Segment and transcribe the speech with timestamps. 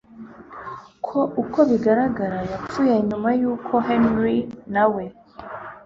[1.05, 4.37] ko uko bigaragara yapfuye nyuma yuko Henry
[4.73, 5.03] nawe